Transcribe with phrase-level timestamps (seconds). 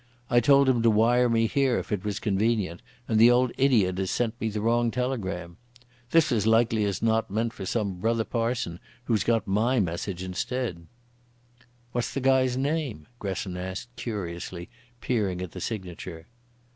[0.31, 3.99] I told him to wire me here if it was convenient, and the old idiot
[3.99, 5.57] has sent me the wrong telegram.
[6.09, 10.23] This was likely as not meant for some other brother parson, who's got my message
[10.23, 10.87] instead."
[11.91, 14.69] "What's the guy's name?" Gresson asked curiously,
[15.01, 16.25] peering at the signature.